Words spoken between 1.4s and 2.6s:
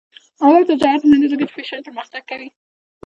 چې فیشن پرمختګ کوي.